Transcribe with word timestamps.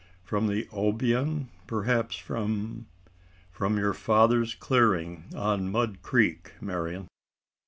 "From 0.23 0.47
the 0.47 0.65
Obion? 0.71 1.49
perhaps 1.67 2.15
from" 2.15 2.87
"From 3.51 3.77
your 3.77 3.93
father's 3.93 4.55
clearing 4.55 5.25
on 5.35 5.71
Mud 5.71 6.01
Creek, 6.01 6.53
Marian." 6.59 7.07